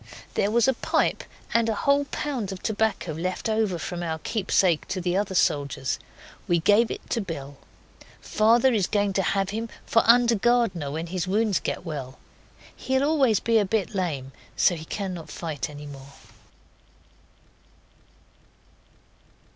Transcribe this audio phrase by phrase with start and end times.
[0.33, 1.23] There was a pipe
[1.53, 5.99] and a whole pound of tobacco left over from our keepsake to the other soldiers.
[6.47, 7.57] We gave it to Bill.
[8.19, 12.17] Father is going to have him for under gardener when his wounds get well.
[12.75, 16.13] He'll always be a bit lame, so he cannot fight any more.